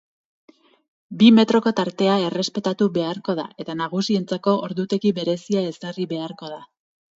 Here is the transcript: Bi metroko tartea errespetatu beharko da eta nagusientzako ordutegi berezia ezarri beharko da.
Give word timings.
Bi 1.19 1.27
metroko 1.39 1.73
tartea 1.79 2.15
errespetatu 2.29 2.89
beharko 2.97 3.37
da 3.41 3.47
eta 3.65 3.77
nagusientzako 3.83 4.57
ordutegi 4.71 5.15
berezia 5.21 5.65
ezarri 5.71 6.11
beharko 6.19 6.53
da. 6.59 6.63